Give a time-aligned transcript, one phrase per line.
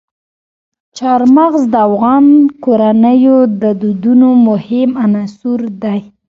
[0.97, 2.25] چار مغز د افغان
[2.63, 5.99] کورنیو د دودونو مهم عنصر دی.